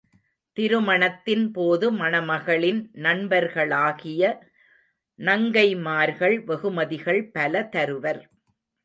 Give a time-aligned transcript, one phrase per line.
[0.57, 4.23] திருமணத்தின் போது மணமகளின் நண்பர்களாகிய
[5.19, 8.21] நங்கைமார்கள் வெகுமதிகள் பல தருவர்.